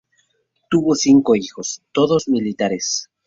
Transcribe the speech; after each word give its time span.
Tuvo 0.71 0.95
cinco 0.95 1.35
hijos, 1.35 1.83
todos 1.91 2.27
militares. 2.27 3.07